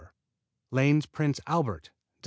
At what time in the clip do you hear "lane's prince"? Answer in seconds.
0.71-1.39